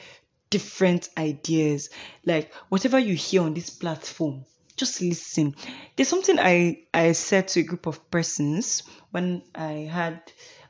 different 0.49 1.09
ideas. 1.17 1.89
Like 2.25 2.53
whatever 2.69 2.97
you 2.97 3.15
hear 3.15 3.41
on 3.43 3.53
this 3.53 3.69
platform, 3.69 4.45
just 4.77 5.01
listen. 5.01 5.55
There's 5.95 6.07
something 6.07 6.39
I 6.39 6.83
I 6.93 7.11
said 7.11 7.49
to 7.49 7.59
a 7.59 7.63
group 7.63 7.85
of 7.85 8.09
persons 8.09 8.83
when 9.11 9.43
I 9.53 9.89
had 9.91 10.21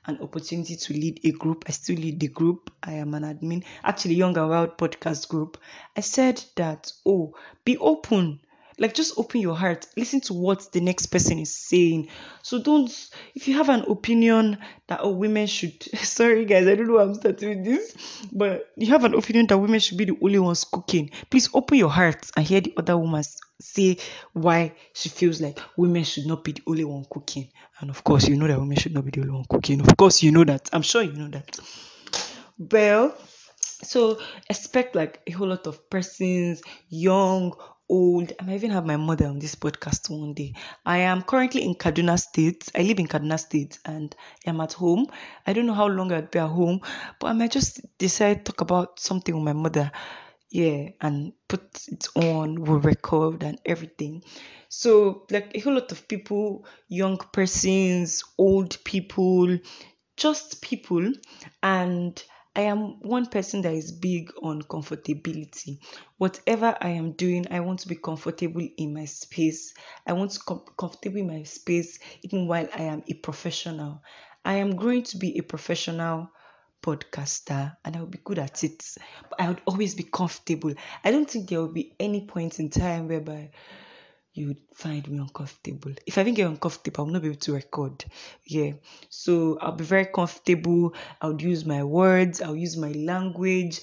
an 0.06 0.18
opportunity 0.20 0.76
to 0.76 0.94
lead 0.94 1.20
a 1.24 1.32
group. 1.32 1.66
I 1.68 1.72
still 1.72 1.96
lead 1.96 2.20
the 2.20 2.28
group. 2.28 2.72
I 2.82 2.94
am 2.94 3.14
an 3.14 3.24
admin, 3.24 3.64
actually, 3.84 4.16
Young 4.16 4.34
Wild 4.34 4.78
podcast 4.80 5.30
group. 5.30 5.58
I 5.96 6.02
said 6.02 6.44
that, 6.56 6.92
oh, 7.06 7.36
be 7.64 7.78
open 7.78 8.40
like 8.78 8.94
just 8.94 9.18
open 9.18 9.42
your 9.42 9.56
heart. 9.56 9.88
Listen 9.96 10.22
to 10.22 10.34
what 10.34 10.72
the 10.72 10.82
next 10.82 11.08
person 11.08 11.40
is 11.40 11.56
saying. 11.56 12.10
So 12.42 12.62
don't 12.62 12.90
if 13.36 13.48
you 13.48 13.56
have 13.56 13.70
an 13.70 13.86
opinion 13.90 14.58
that 14.88 15.00
oh 15.02 15.12
women 15.12 15.48
should 15.48 15.82
sorry 16.00 16.46
guys 16.46 16.68
i 16.68 16.76
don't 16.76 16.88
know 16.88 17.00
i'm 17.00 17.16
starting 17.16 17.50
with 17.50 17.66
this 17.66 18.28
but 18.32 18.70
you 18.76 18.88
have 18.88 19.04
an 19.06 19.14
opinion 19.14 19.48
that 19.48 19.58
women 19.58 19.80
should 19.80 19.98
be 19.98 20.06
the 20.06 20.18
only 20.22 20.40
ones 20.40 20.66
cooking 20.66 21.10
please 21.30 21.50
open 21.54 21.78
your 21.78 21.90
heart 21.90 22.30
and 22.36 22.46
hear 22.46 22.62
the 22.62 22.74
other 22.78 22.98
woman 22.98 23.24
say 23.64 23.98
why 24.34 24.74
she 24.94 25.10
feels 25.10 25.42
like 25.42 25.60
women 25.78 26.04
should 26.04 26.26
not 26.26 26.44
be 26.44 26.52
the 26.52 26.62
only 26.68 26.84
one 26.84 27.06
cooking. 27.10 27.50
And 27.80 27.90
of 27.90 28.04
course 28.04 28.28
you 28.28 28.36
know 28.36 28.48
that 28.48 28.60
women 28.60 28.78
should 28.78 28.94
not 28.94 29.06
be 29.06 29.12
the 29.12 29.22
only 29.22 29.32
one 29.32 29.46
cooking. 29.50 29.82
Of 29.82 29.96
course 29.98 30.22
you 30.22 30.32
know 30.32 30.44
that. 30.44 30.70
I'm 30.74 30.82
sure 30.82 31.02
you 31.02 31.14
know 31.14 31.30
that. 31.30 31.60
Well 32.58 33.16
so 33.84 34.20
expect 34.50 34.96
like 34.96 35.22
a 35.28 35.32
whole 35.32 35.48
lot 35.48 35.68
of 35.68 35.90
persons 35.90 36.62
young 36.90 37.54
old. 37.94 38.34
I 38.40 38.44
might 38.44 38.56
even 38.56 38.72
have 38.72 38.88
my 38.88 38.98
mother 38.98 39.28
on 39.28 39.38
this 39.38 39.54
podcast 39.54 40.10
one 40.10 40.34
day. 40.34 40.56
I 40.84 40.98
am 40.98 41.22
currently 41.22 41.64
in 41.64 41.76
Kaduna 41.76 42.20
State. 42.20 42.72
I 42.76 42.82
live 42.82 42.98
in 42.98 43.08
Kaduna 43.08 43.40
State 43.40 43.78
and 43.86 44.16
I'm 44.48 44.60
at 44.62 44.74
home. 44.74 45.06
I 45.46 45.54
don't 45.54 45.68
know 45.68 45.76
how 45.76 45.88
long 45.88 46.12
I'll 46.12 46.24
be 46.24 46.40
at 46.40 46.50
home, 46.50 46.82
but 47.20 47.28
I 47.28 47.34
might 47.34 47.52
just 47.52 47.82
decide 48.00 48.46
to 48.46 48.52
talk 48.52 48.62
about 48.62 49.00
something 49.00 49.36
with 49.36 49.44
my 49.44 49.54
mother. 49.54 49.92
Yeah, 50.50 50.90
and 51.02 51.34
put 51.48 51.88
it 51.88 52.08
on, 52.16 52.64
we'll 52.64 52.80
record 52.80 53.44
and 53.44 53.60
everything. 53.66 54.24
So, 54.70 55.26
like 55.30 55.52
a 55.54 55.60
whole 55.60 55.74
lot 55.74 55.92
of 55.92 56.08
people, 56.08 56.66
young 56.88 57.18
persons, 57.18 58.24
old 58.40 58.84
people, 58.84 59.60
just 60.18 60.62
people, 60.62 61.12
and 61.62 62.24
I 62.56 62.62
am 62.62 63.00
one 63.02 63.26
person 63.26 63.64
that 63.64 63.74
is 63.74 63.92
big 63.92 64.32
on 64.44 64.62
comfortability. 64.62 65.80
Whatever 66.18 66.78
I 66.80 66.90
am 66.90 67.14
doing, 67.14 67.48
I 67.50 67.62
want 67.62 67.80
to 67.80 67.88
be 67.88 67.96
comfortable 67.96 68.68
in 68.78 68.94
my 68.94 69.06
space. 69.06 69.74
I 70.06 70.14
want 70.14 70.32
to 70.32 70.40
be 70.40 70.44
com- 70.46 70.66
comfortable 70.78 71.18
in 71.18 71.28
my 71.28 71.44
space 71.44 71.98
even 72.22 72.48
while 72.48 72.68
I 72.76 72.84
am 72.84 73.04
a 73.08 73.14
professional. 73.16 74.04
I 74.46 74.56
am 74.56 74.76
going 74.76 75.02
to 75.04 75.18
be 75.18 75.38
a 75.40 75.42
professional 75.42 76.30
podcaster 76.84 77.76
and 77.84 77.96
I 77.96 78.00
will 78.00 78.08
be 78.08 78.20
good 78.24 78.38
at 78.38 78.64
it. 78.64 78.84
But 79.30 79.42
I 79.42 79.48
would 79.48 79.62
always 79.66 79.96
be 79.96 80.04
comfortable. 80.04 80.74
I 81.04 81.10
don't 81.10 81.30
think 81.30 81.50
there 81.50 81.60
will 81.60 81.74
be 81.74 81.96
any 82.00 82.28
point 82.28 82.60
in 82.60 82.70
time 82.70 83.08
whereby 83.08 83.50
you 84.34 84.48
would 84.48 84.62
find 84.74 85.08
me 85.10 85.20
uncomfortable. 85.20 85.92
If 86.06 86.18
I 86.18 86.24
didn't 86.24 86.38
get 86.38 86.48
uncomfortable, 86.48 87.06
I'll 87.06 87.12
not 87.12 87.22
be 87.22 87.30
able 87.30 87.40
to 87.40 87.54
record. 87.54 88.04
Yeah. 88.46 88.74
So 89.10 89.58
I'll 89.62 89.74
be 89.74 89.84
very 89.84 90.08
comfortable. 90.08 90.96
I'll 91.22 91.40
use 91.40 91.66
my 91.66 91.84
words, 91.84 92.42
I'll 92.42 92.56
use 92.56 92.76
my 92.76 92.92
language. 92.92 93.82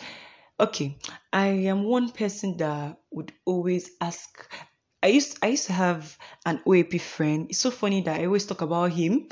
Okay. 0.59 0.99
I 1.33 1.47
am 1.47 1.85
one 1.85 2.11
person 2.11 2.57
that 2.59 2.99
would 3.11 3.33
always 3.45 3.91
ask. 4.01 4.29
I 5.03 5.09
used 5.09 5.39
I 5.43 5.49
used 5.49 5.67
to 5.67 5.73
have 5.73 6.19
an 6.45 6.61
OAP 6.67 7.01
friend. 7.01 7.47
It's 7.49 7.61
so 7.61 7.71
funny 7.71 8.03
that 8.03 8.21
I 8.21 8.27
always 8.27 8.45
talk 8.45 8.61
about 8.61 8.93
him 8.93 9.29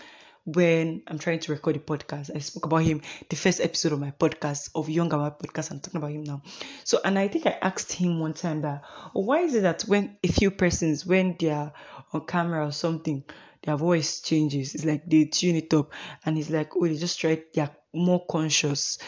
when 0.54 1.02
I'm 1.06 1.18
trying 1.18 1.40
to 1.40 1.52
record 1.52 1.76
a 1.76 1.78
podcast. 1.78 2.34
I 2.34 2.38
spoke 2.38 2.64
about 2.64 2.78
him 2.78 3.02
the 3.28 3.36
first 3.36 3.60
episode 3.60 3.92
of 3.92 4.00
my 4.00 4.12
podcast 4.12 4.70
of 4.74 4.88
Young 4.88 5.10
My 5.10 5.28
podcast. 5.28 5.70
I'm 5.70 5.80
talking 5.80 5.98
about 5.98 6.12
him 6.12 6.24
now. 6.24 6.42
So, 6.84 7.00
and 7.04 7.18
I 7.18 7.28
think 7.28 7.46
I 7.46 7.58
asked 7.60 7.92
him 7.92 8.18
one 8.18 8.32
time 8.32 8.62
that, 8.62 8.82
oh, 9.14 9.20
why 9.20 9.40
is 9.40 9.54
it 9.54 9.60
that 9.60 9.82
when 9.82 10.16
a 10.24 10.28
few 10.28 10.50
persons, 10.50 11.04
when 11.04 11.36
they 11.38 11.50
are 11.50 11.72
uh, 12.14 12.16
on 12.16 12.26
camera 12.26 12.66
or 12.66 12.72
something, 12.72 13.24
their 13.62 13.76
voice 13.76 14.20
changes? 14.20 14.74
It's 14.74 14.86
like 14.86 15.04
they 15.06 15.26
tune 15.26 15.56
it 15.56 15.74
up, 15.74 15.92
and 16.24 16.38
it's 16.38 16.48
like, 16.48 16.74
oh, 16.76 16.86
they 16.86 16.96
just 16.96 17.20
try, 17.20 17.42
they're 17.52 17.70
more 17.92 18.24
conscious. 18.24 18.98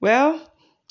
Well, 0.00 0.40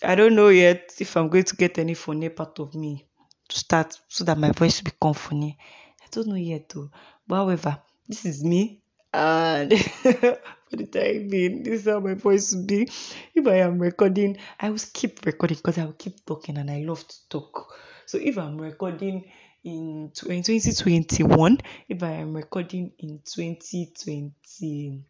I 0.02 0.16
don't 0.16 0.36
know 0.36 0.50
yet 0.50 0.94
if 1.00 1.18
I'm 1.18 1.28
going 1.28 1.44
to 1.46 1.56
get 1.58 1.80
any 1.80 1.96
funny 1.96 2.30
part 2.30 2.60
of 2.60 2.76
me 2.76 3.06
to 3.50 3.58
start 3.60 4.00
so 4.08 4.24
that 4.24 4.38
my 4.38 4.52
voice 4.52 4.82
will 4.82 4.92
become 4.92 5.16
funny. 5.16 5.58
I 6.02 6.06
don't 6.12 6.28
know 6.28 6.36
yet 6.36 6.70
though. 6.70 6.92
But 7.28 7.36
however, 7.36 7.82
this 8.08 8.26
is 8.26 8.42
me 8.42 8.84
and 9.14 9.72
for 9.82 10.76
the 10.76 10.86
time 10.86 11.30
being, 11.30 11.64
this 11.64 11.82
is 11.82 11.88
how 11.88 12.00
my 12.00 12.14
voice 12.14 12.54
will 12.54 12.66
be. 12.66 12.90
If 13.34 13.48
I 13.48 13.58
am 13.58 13.80
recording, 13.80 14.38
I 14.60 14.70
will 14.70 14.80
keep 14.94 15.26
recording 15.26 15.58
because 15.58 15.78
I 15.78 15.86
will 15.86 15.94
keep 15.94 16.26
talking 16.26 16.58
and 16.58 16.70
I 16.70 16.80
love 16.80 17.08
to 17.08 17.16
talk. 17.30 17.74
So 18.06 18.18
if 18.18 18.38
I'm 18.38 18.60
recording 18.60 19.26
in 19.64 20.12
2021, 20.14 21.58
if 21.90 22.04
I 22.04 22.12
am 22.12 22.34
recording 22.36 22.92
in 23.00 23.20
2020, 23.26 25.04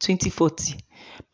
2040, 0.00 0.74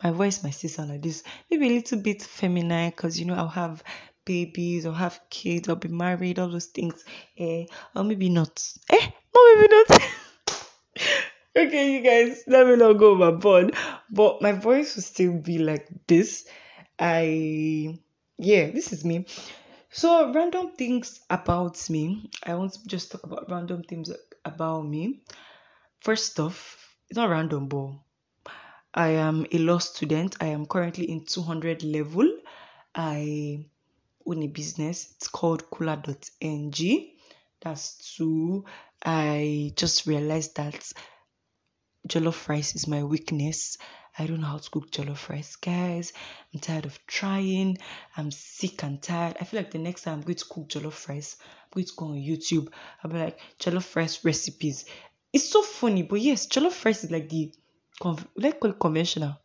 my 0.03 0.11
voice 0.11 0.43
might 0.43 0.51
still 0.51 0.71
sound 0.71 0.91
like 0.91 1.03
this. 1.03 1.23
Maybe 1.51 1.69
a 1.69 1.73
little 1.73 2.01
bit 2.01 2.23
feminine 2.23 2.91
because 2.91 3.19
you 3.19 3.27
know 3.27 3.35
I'll 3.35 3.49
have 3.49 3.83
babies 4.25 4.87
or 4.87 4.93
have 4.95 5.21
kids, 5.31 5.69
I'll 5.69 5.77
be 5.77 5.89
married, 5.89 6.39
all 6.39 6.49
those 6.49 6.67
things. 6.67 7.05
Eh, 7.39 7.67
or 7.97 8.05
maybe 8.05 8.29
not. 8.29 8.63
Eh, 8.91 9.11
no, 9.35 9.55
maybe 9.55 9.69
not. 9.73 10.03
okay, 11.57 11.93
you 11.93 12.01
guys, 12.01 12.45
let 12.47 12.67
me 12.67 12.77
not 12.77 12.95
go 12.95 13.13
overboard. 13.13 13.75
But 14.11 14.43
my 14.43 14.53
voice 14.53 14.97
will 14.97 15.03
still 15.03 15.39
be 15.39 15.59
like 15.59 15.89
this. 16.07 16.47
I, 16.99 17.99
yeah, 18.39 18.71
this 18.71 18.93
is 18.93 19.05
me. 19.05 19.27
So, 19.91 20.33
random 20.33 20.73
things 20.73 21.21
about 21.29 21.91
me. 21.91 22.31
I 22.45 22.55
want 22.55 22.75
to 22.75 22.87
just 22.87 23.11
talk 23.11 23.25
about 23.25 23.51
random 23.51 23.83
things 23.83 24.13
about 24.45 24.83
me. 24.83 25.21
First 26.01 26.39
off, 26.39 26.95
it's 27.09 27.17
not 27.17 27.31
random, 27.31 27.67
but 27.67 27.93
I 28.95 29.09
am 29.11 29.47
a 29.51 29.59
law 29.59 29.79
student. 29.79 30.37
I 30.41 30.47
am 30.47 30.67
currently 30.67 31.11
in 31.11 31.25
200 31.25 31.83
level. 31.83 32.29
I 32.95 33.65
own 34.27 34.43
a 34.43 34.49
business. 34.49 35.13
It's 35.17 35.29
called 35.29 35.69
Kula.ng. 35.71 37.11
That's 37.61 38.17
two. 38.17 38.65
I 39.05 39.73
just 39.77 40.07
realized 40.07 40.57
that 40.57 40.93
jollof 42.09 42.49
rice 42.49 42.75
is 42.75 42.87
my 42.87 43.03
weakness. 43.03 43.79
I 44.19 44.27
don't 44.27 44.41
know 44.41 44.49
how 44.49 44.59
to 44.59 44.71
cook 44.71 44.91
jollof 44.91 45.29
rice, 45.29 45.57
guys. 45.57 46.13
I'm 46.53 46.61
tired 46.61 46.87
of 46.87 46.99
trying. 47.07 47.79
I'm 48.17 48.31
sick 48.31 48.83
and 48.83 49.01
tired. 49.01 49.37
I 49.41 49.45
feel 49.45 49.61
like 49.61 49.71
the 49.71 49.79
next 49.79 50.03
time 50.03 50.15
I'm 50.15 50.23
going 50.23 50.35
to 50.35 50.45
cook 50.45 50.69
jollof 50.69 51.09
rice, 51.09 51.37
I'm 51.41 51.69
going 51.75 51.87
to 51.87 51.93
go 51.97 52.07
on 52.07 52.17
YouTube. 52.17 52.73
I'll 53.03 53.11
be 53.11 53.19
like 53.19 53.39
jollof 53.59 53.95
rice 53.97 54.25
recipes. 54.25 54.85
It's 55.33 55.49
so 55.49 55.63
funny, 55.63 56.03
but 56.03 56.21
yes, 56.21 56.49
jollof 56.49 56.85
rice 56.85 57.05
is 57.05 57.11
like 57.11 57.29
the 57.29 57.53
let's 58.37 58.59
call 58.59 58.71
it 58.71 58.79
conventional. 58.81 59.37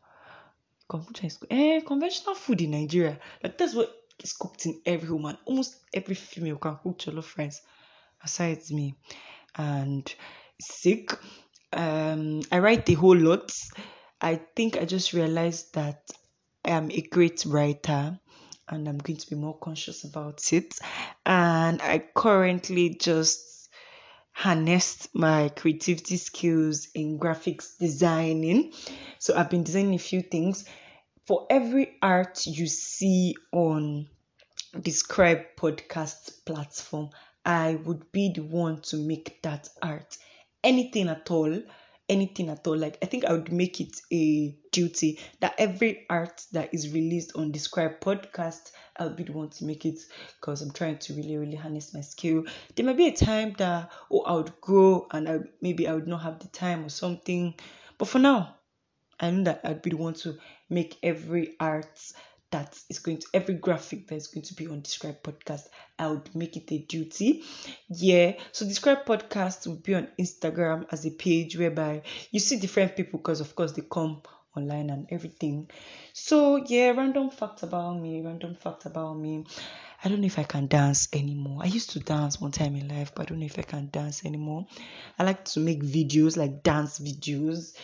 Eh, 1.50 1.82
conventional 1.82 2.36
food 2.36 2.62
in 2.62 2.72
Nigeria. 2.72 3.20
Like 3.44 3.58
that's 3.58 3.76
what 3.76 3.94
is 4.24 4.34
cooked 4.34 4.66
in 4.66 4.82
every 4.86 5.10
woman. 5.10 5.38
Almost 5.46 5.78
every 5.94 6.16
female 6.16 6.58
can 6.58 6.78
cook 6.82 7.00
jollof 7.00 7.38
rice, 7.38 7.62
besides 8.22 8.72
me. 8.72 8.96
And 9.56 10.14
sick 10.60 11.12
um, 11.74 12.42
I 12.52 12.60
write 12.60 12.90
a 12.90 12.94
whole 12.94 13.18
lot. 13.18 13.52
I 14.22 14.42
think 14.56 14.78
I 14.78 14.86
just 14.86 15.14
realized 15.14 15.74
that 15.76 16.02
I 16.64 16.72
am 16.72 16.90
a 16.92 17.02
great 17.02 17.46
writer 17.46 18.20
and 18.68 18.88
I'm 18.88 18.98
going 18.98 19.18
to 19.18 19.30
be 19.30 19.36
more 19.36 19.58
conscious 19.58 20.04
about 20.04 20.52
it. 20.54 20.74
And 21.26 21.82
I 21.82 22.00
currently 22.16 22.96
just 22.96 23.70
harnessed 24.32 25.10
my 25.14 25.50
creativity 25.50 26.18
skills 26.18 26.88
in 26.94 27.20
graphics 27.20 27.78
designing. 27.80 28.74
So 29.20 29.36
I've 29.36 29.50
been 29.50 29.64
designing 29.64 29.96
a 29.96 30.00
few 30.00 30.22
things. 30.22 30.66
For 31.26 31.48
every 31.50 31.98
art 32.02 32.46
you 32.46 32.68
see 32.68 33.36
on 33.52 34.08
Deskrybe 34.76 35.56
podcast 35.58 36.46
platform, 36.46 37.10
I 37.46 37.76
would 37.76 38.12
be 38.12 38.34
the 38.34 38.42
one 38.44 38.82
to 38.84 38.98
make 38.98 39.42
that 39.44 39.70
art 39.82 40.18
anything 40.66 41.08
at 41.08 41.30
all 41.32 41.62
anything 42.08 42.50
at 42.50 42.66
all. 42.68 42.78
Like 42.78 42.98
i 43.02 43.06
think 43.06 43.26
i 43.26 43.32
would 43.32 43.52
make 43.52 43.82
it 43.82 44.02
a 44.12 44.56
duty 44.72 45.20
that 45.40 45.56
every 45.58 46.06
art 46.10 46.44
that 46.52 46.74
is 46.74 46.94
released 46.94 47.36
on 47.36 47.52
Deskrybe 47.52 48.00
podcast 48.00 48.72
i'll 48.98 49.10
be 49.10 49.24
the 49.24 49.32
one 49.32 49.50
to 49.50 49.66
make 49.66 49.86
it 49.86 50.00
because 50.40 50.62
i'm 50.62 50.72
trying 50.72 50.98
to 51.00 51.14
really 51.14 51.38
really 51.38 51.56
harness 51.56 51.94
my 51.94 52.02
skill. 52.02 52.44
There 52.76 52.86
might 52.86 52.98
be 52.98 53.08
a 53.08 53.16
time 53.16 53.56
that 53.58 53.92
oh 54.12 54.22
i 54.22 54.34
would 54.34 54.60
grow 54.62 55.08
and 55.12 55.28
I, 55.28 55.40
maybe 55.62 55.88
i 55.88 55.94
would 55.94 56.08
not 56.08 56.22
have 56.22 56.40
the 56.40 56.48
time 56.48 56.86
or 56.86 56.90
something. 56.90 57.56
But 57.98 58.08
for 58.08 58.20
now 58.20 58.56
i 59.20 59.32
know 59.32 59.44
that 59.46 59.62
i'd 59.64 59.82
be 59.82 59.92
the 59.92 59.98
one 59.98 60.14
to 60.14 60.38
make 60.70 60.98
every 61.02 61.56
art 61.60 62.00
that 62.56 62.80
is 62.90 63.00
going 63.00 63.18
to 63.18 63.28
every 63.34 63.56
graphic 63.56 64.08
that 64.08 64.16
is 64.16 64.28
going 64.28 64.46
to 64.46 64.54
be 64.54 64.66
on 64.68 64.82
Deskrybe 64.82 65.20
Podcast, 65.22 65.68
I 66.00 66.08
would 66.08 66.34
make 66.34 66.56
it 66.56 66.72
a 66.72 66.78
duty. 66.78 67.44
Yeah, 67.90 68.36
so 68.54 68.66
Deskrybe 68.66 69.06
Podcast 69.06 69.68
will 69.68 69.76
be 69.76 69.94
on 69.94 70.08
Instagram 70.18 70.86
as 70.90 71.06
a 71.06 71.12
page 71.12 71.58
whereby 71.58 72.04
you 72.32 72.40
see 72.40 72.58
different 72.58 72.96
people 72.96 73.20
because 73.20 73.42
of 73.42 73.54
course 73.58 73.74
they 73.74 73.82
come 73.82 74.22
online 74.56 74.90
and 74.90 75.06
everything. 75.10 75.70
So 76.14 76.56
yeah, 76.56 76.92
random 76.92 77.30
facts 77.30 77.64
about 77.64 78.00
me, 78.00 78.22
random 78.22 78.56
facts 78.56 78.86
about 78.86 79.16
me. 79.16 79.46
I 80.02 80.08
don't 80.08 80.22
know 80.22 80.28
if 80.28 80.40
I 80.40 80.44
can 80.44 80.68
dance 80.68 81.10
anymore. 81.12 81.60
I 81.62 81.66
used 81.68 81.90
to 81.90 82.00
dance 82.00 82.40
one 82.40 82.52
time 82.52 82.78
in 82.78 82.88
life, 82.88 83.12
but 83.14 83.24
I 83.24 83.26
don't 83.26 83.40
know 83.40 83.48
if 83.48 83.60
I 83.60 83.64
can 83.64 83.90
dance 83.92 84.24
anymore. 84.24 84.66
I 85.20 85.26
like 85.26 85.44
to 85.46 85.60
make 85.60 85.84
videos 85.84 86.38
like 86.38 86.64
dance 86.64 87.00
videos 87.00 87.76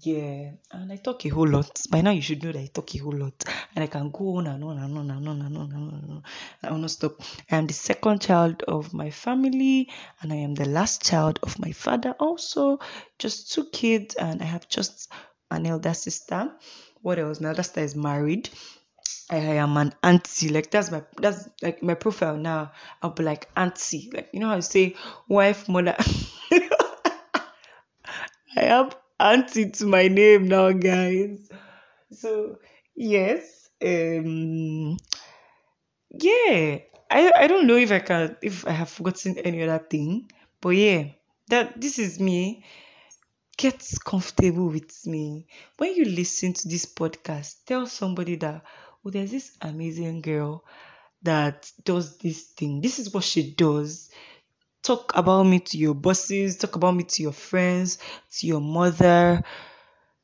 yeah, 0.00 0.50
and 0.70 0.92
I 0.92 0.96
talk 0.96 1.24
a 1.26 1.28
whole 1.28 1.48
lot. 1.48 1.80
By 1.90 2.00
now, 2.02 2.10
you 2.10 2.22
should 2.22 2.42
know 2.42 2.52
that 2.52 2.60
I 2.60 2.66
talk 2.66 2.94
a 2.94 2.98
whole 2.98 3.16
lot, 3.16 3.44
and 3.74 3.82
I 3.82 3.86
can 3.88 4.10
go 4.10 4.36
on 4.36 4.46
and 4.46 4.62
on 4.62 4.78
and 4.78 4.96
on 4.98 5.10
and 5.10 5.28
on 5.28 5.40
and 5.40 5.56
on 5.56 5.72
and 5.72 5.74
on. 5.74 6.00
And 6.02 6.10
on. 6.10 6.22
I 6.62 6.70
will 6.70 6.78
not 6.78 6.90
stop. 6.90 7.20
I 7.50 7.56
am 7.56 7.66
the 7.66 7.74
second 7.74 8.20
child 8.20 8.62
of 8.62 8.94
my 8.94 9.10
family, 9.10 9.88
and 10.20 10.32
I 10.32 10.36
am 10.36 10.54
the 10.54 10.66
last 10.66 11.04
child 11.04 11.40
of 11.42 11.58
my 11.58 11.72
father. 11.72 12.14
Also, 12.20 12.78
just 13.18 13.52
two 13.52 13.64
kids, 13.66 14.14
and 14.14 14.40
I 14.40 14.44
have 14.44 14.68
just 14.68 15.10
an 15.50 15.66
elder 15.66 15.94
sister. 15.94 16.52
What 17.02 17.18
else? 17.18 17.40
My 17.40 17.48
elder 17.48 17.62
sister 17.62 17.80
is 17.80 17.96
married. 17.96 18.50
I 19.30 19.36
am 19.36 19.76
an 19.76 19.94
auntie. 20.02 20.48
Like 20.48 20.70
that's 20.70 20.90
my 20.90 21.02
that's 21.16 21.48
like 21.60 21.82
my 21.82 21.94
profile 21.94 22.36
now. 22.36 22.72
I'll 23.02 23.10
be 23.10 23.24
like 23.24 23.48
auntie. 23.56 24.10
Like 24.12 24.30
you 24.32 24.40
know 24.40 24.48
how 24.48 24.56
you 24.56 24.62
say 24.62 24.96
wife, 25.28 25.68
mother. 25.68 25.96
I 28.56 28.90
auntie 29.20 29.70
to 29.70 29.86
my 29.86 30.08
name 30.08 30.48
now, 30.48 30.72
guys. 30.72 31.48
So 32.12 32.58
yes, 32.96 33.68
um, 33.84 34.96
yeah. 36.10 36.78
I 37.10 37.32
I 37.36 37.46
don't 37.46 37.66
know 37.66 37.76
if 37.76 37.90
I 37.90 38.00
can 38.00 38.36
if 38.42 38.66
I 38.66 38.72
have 38.72 38.90
forgotten 38.90 39.38
any 39.38 39.62
other 39.62 39.82
thing, 39.84 40.30
but 40.60 40.70
yeah, 40.70 41.04
that 41.48 41.80
this 41.80 41.98
is 41.98 42.20
me. 42.20 42.64
Get 43.56 43.84
comfortable 44.04 44.68
with 44.68 45.04
me. 45.06 45.46
When 45.78 45.94
you 45.94 46.04
listen 46.04 46.52
to 46.52 46.68
this 46.68 46.86
podcast, 46.86 47.64
tell 47.66 47.86
somebody 47.86 48.36
that 48.36 48.62
oh, 49.04 49.10
there's 49.10 49.32
this 49.32 49.56
amazing 49.60 50.20
girl 50.20 50.64
that 51.22 51.70
does 51.84 52.18
this 52.18 52.44
thing. 52.44 52.80
This 52.80 52.98
is 52.98 53.12
what 53.12 53.24
she 53.24 53.54
does 53.54 54.10
talk 54.88 55.12
about 55.14 55.42
me 55.44 55.60
to 55.60 55.76
your 55.76 55.94
bosses, 55.94 56.56
talk 56.56 56.74
about 56.76 56.96
me 56.96 57.04
to 57.04 57.22
your 57.22 57.32
friends, 57.32 57.98
to 58.32 58.46
your 58.46 58.60
mother, 58.60 59.42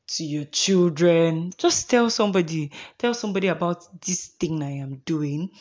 to 0.07 0.23
your 0.23 0.45
children. 0.45 1.51
Just 1.55 1.87
tell 1.87 2.09
somebody, 2.09 2.71
tell 2.97 3.13
somebody 3.13 3.47
about 3.49 3.85
this 4.01 4.25
thing 4.39 4.63
I 4.63 4.77
am 4.77 5.03
doing. 5.05 5.51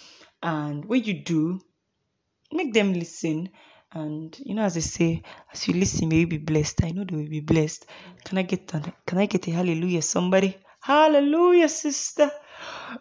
And 0.42 0.86
when 0.86 1.04
you 1.04 1.22
do, 1.22 1.60
make 2.50 2.72
them 2.72 2.94
listen. 2.94 3.50
And 3.92 4.34
you 4.42 4.54
know, 4.54 4.62
as 4.62 4.78
I 4.78 4.80
say, 4.80 5.22
as 5.52 5.68
you 5.68 5.74
listen, 5.74 6.08
may 6.08 6.20
you 6.20 6.26
be 6.26 6.38
blessed. 6.38 6.82
I 6.82 6.92
know 6.92 7.04
they 7.04 7.14
will 7.14 7.28
be 7.28 7.40
blessed. 7.40 7.84
Can 8.24 8.38
I 8.38 8.42
get 8.42 8.72
a, 8.72 8.80
can 9.06 9.18
I 9.18 9.26
get 9.26 9.46
a 9.48 9.50
hallelujah? 9.50 10.00
Somebody, 10.00 10.56
hallelujah, 10.80 11.68
sister. 11.68 12.30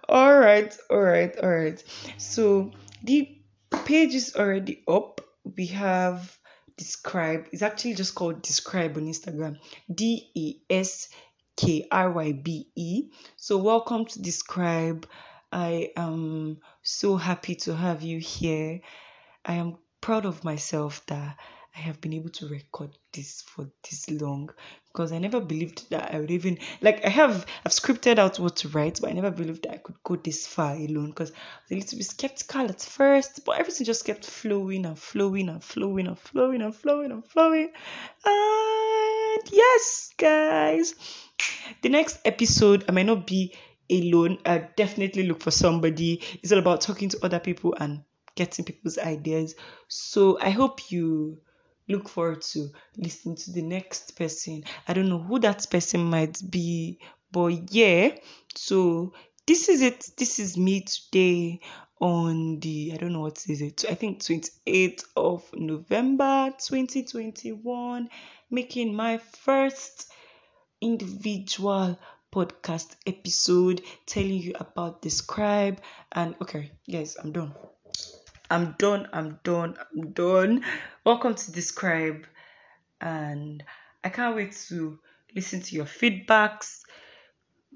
All 0.10 0.38
right, 0.38 0.76
all 0.90 1.00
right, 1.00 1.34
all 1.38 1.50
right. 1.50 1.82
So 2.18 2.72
the 3.04 3.38
page 3.86 4.16
is 4.16 4.36
already 4.36 4.84
up 4.86 5.22
we 5.44 5.68
have 5.68 6.38
Deskrybe 6.78 7.48
it's 7.52 7.62
actually 7.62 7.94
just 7.94 8.16
called 8.16 8.42
Deskrybe 8.42 8.98
on 8.98 9.06
instagram. 9.08 9.58
D-e-s-k-r-y-b-e 9.94 11.12
so 13.36 13.58
welcome 13.58 14.06
to 14.06 14.20
Deskrybe. 14.20 15.06
I 15.52 15.92
am 15.96 16.58
so 16.82 17.16
happy 17.16 17.56
to 17.56 17.76
have 17.76 18.02
you 18.02 18.18
here. 18.18 18.82
I 19.46 19.54
am 19.54 19.78
proud 20.02 20.26
of 20.26 20.44
myself 20.44 21.06
that 21.06 21.38
I 21.76 21.80
have 21.80 22.00
been 22.00 22.14
able 22.14 22.30
to 22.30 22.48
record 22.48 22.92
this 23.14 23.42
for 23.42 23.68
this 23.90 24.08
long 24.10 24.52
because 24.88 25.12
I 25.12 25.18
never 25.18 25.42
believed 25.42 25.90
that 25.90 26.14
I 26.14 26.20
would 26.20 26.30
even 26.30 26.60
like 26.82 27.04
I 27.04 27.10
have 27.10 27.48
I've 27.66 27.72
scripted 27.72 28.20
out 28.20 28.40
what 28.40 28.58
to 28.58 28.70
write, 28.70 29.00
but 29.02 29.10
I 29.10 29.14
never 29.14 29.32
believed 29.32 29.64
that 29.64 29.74
I 29.74 29.78
could 29.78 29.96
go 30.04 30.16
this 30.16 30.46
far 30.46 30.76
alone 30.76 31.08
because 31.08 31.32
I 31.32 31.34
was 31.34 31.72
a 31.72 31.76
little 31.76 31.98
bit 31.98 32.06
skeptical 32.06 32.66
at 32.66 32.82
first, 32.82 33.44
but 33.44 33.60
everything 33.60 33.86
just 33.86 34.06
kept 34.06 34.26
flowing 34.26 34.86
and 34.86 35.00
flowing 35.00 35.50
and 35.50 35.64
flowing 35.64 36.06
and 36.06 36.20
flowing 36.20 36.62
and 36.62 36.76
flowing 36.76 37.12
and 37.12 37.26
flowing. 37.26 37.72
And 38.24 39.42
yes, 39.52 40.12
guys, 40.18 40.94
the 41.82 41.90
next 41.90 42.20
episode 42.24 42.86
I 42.88 42.92
might 42.92 43.08
not 43.08 43.26
be 43.26 43.56
alone. 43.90 44.38
I 44.46 44.60
definitely 44.78 45.24
look 45.24 45.42
for 45.42 45.52
somebody. 45.52 46.22
It's 46.44 46.52
all 46.52 46.60
about 46.60 46.82
talking 46.82 47.10
to 47.10 47.26
other 47.26 47.40
people 47.40 47.76
and 47.80 48.04
getting 48.36 48.64
people's 48.64 49.00
ideas. 49.00 49.56
So 49.88 50.38
I 50.40 50.52
hope 50.52 50.92
you 50.92 51.40
look 51.88 52.10
forward 52.10 52.42
to 52.42 52.70
listening 52.98 53.36
to 53.38 53.52
the 53.52 53.62
next 53.62 54.16
person. 54.16 54.64
I 54.88 54.94
don't 54.94 55.10
know 55.10 55.20
who 55.20 55.40
that 55.40 55.70
person 55.70 56.04
might 56.06 56.40
be, 56.50 57.00
but 57.32 57.74
yeah. 57.74 58.16
So 58.56 59.14
this 59.46 59.70
is 59.70 59.82
it. 59.82 60.10
This 60.18 60.40
is 60.40 60.58
me 60.58 60.82
today 60.82 61.60
on 62.00 62.60
the 62.60 62.92
I 62.94 62.98
don't 62.98 63.14
know 63.14 63.22
what 63.22 63.44
is 63.48 63.62
it. 63.62 63.86
I 63.90 63.96
think 63.96 64.22
28th 64.22 65.04
of 65.16 65.44
November 65.54 66.54
2021, 66.66 68.10
making 68.50 68.94
my 68.96 69.18
first 69.18 70.12
individual 70.82 71.98
podcast 72.34 72.96
episode 73.06 73.82
telling 74.06 74.40
you 74.40 74.54
about 74.60 75.02
the 75.02 75.10
scribe 75.10 75.80
and 76.12 76.36
okay, 76.42 76.72
guys, 76.90 77.16
I'm 77.22 77.32
done. 77.32 77.54
I'm 78.54 78.76
done, 78.78 79.08
I'm 79.12 79.40
done, 79.44 79.76
I'm 79.80 80.12
done. 80.12 80.64
Welcome 81.04 81.34
to 81.34 81.52
Deskrybe, 81.52 82.26
and 83.02 83.64
I 84.04 84.10
can't 84.10 84.36
wait 84.36 84.56
to 84.68 85.00
listen 85.36 85.62
to 85.62 85.76
your 85.76 85.86
feedbacks. 85.86 86.82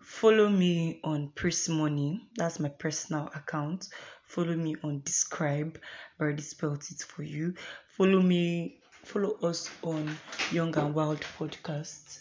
Follow 0.04 0.48
me 0.48 1.00
on 1.04 1.32
Prismoney, 1.36 2.20
that's 2.36 2.60
my 2.60 2.70
personal 2.70 3.28
account. 3.34 3.88
Follow 4.28 4.56
me 4.56 4.76
on 4.84 5.02
Deskrybe, 5.02 5.78
I 6.20 6.24
already 6.24 6.44
spelled 6.44 6.84
it 6.92 7.02
for 7.02 7.24
you. 7.24 7.56
Follow 7.98 8.22
me, 8.22 8.80
follow 9.04 9.32
us 9.42 9.72
on 9.82 10.16
Young 10.52 10.78
and 10.78 10.94
Wild 10.94 11.22
Podcasts, 11.40 12.20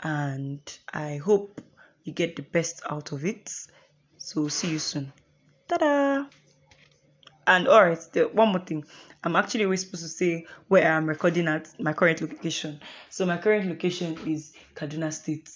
and 0.00 0.60
I 0.94 1.18
hope 1.18 1.60
you 2.04 2.14
get 2.14 2.36
the 2.36 2.42
best 2.42 2.80
out 2.88 3.12
of 3.12 3.26
it. 3.26 3.52
So, 4.16 4.48
see 4.48 4.70
you 4.70 4.78
soon. 4.78 5.12
Ta 5.68 5.76
da! 5.76 6.37
And 7.48 7.66
all 7.66 7.82
right, 7.82 7.98
the 8.12 8.24
one 8.24 8.50
more 8.50 8.60
thing. 8.60 8.84
I'm 9.24 9.34
actually 9.34 9.64
always 9.64 9.80
supposed 9.80 10.02
to 10.02 10.08
say 10.10 10.44
where 10.68 10.92
I'm 10.92 11.08
recording 11.08 11.48
at 11.48 11.68
my 11.80 11.94
current 11.94 12.20
location. 12.20 12.78
So 13.08 13.24
my 13.24 13.38
current 13.38 13.66
location 13.66 14.18
is 14.26 14.52
Kaduna 14.74 15.10
State. 15.10 15.50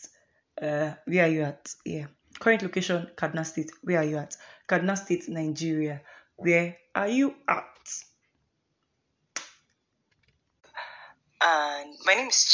Uh, 0.61 0.92
where 1.05 1.26
are 1.26 1.28
you 1.28 1.42
at? 1.42 1.68
Yeah. 1.85 2.07
Current 2.40 2.62
location 2.62 3.11
Kaduna 3.14 3.44
State. 3.44 3.72
Where 3.83 3.98
are 3.98 4.05
you 4.05 4.16
at? 4.16 4.35
Kaduna 4.66 4.96
State, 4.96 5.28
Nigeria. 5.28 6.00
Where 6.37 6.78
are 6.94 7.09
you 7.09 7.35
at? 7.46 7.66
And 11.42 11.94
my 12.07 12.14
name 12.14 12.28
is 12.28 12.46